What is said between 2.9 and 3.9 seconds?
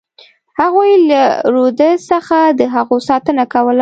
ساتنه کوله.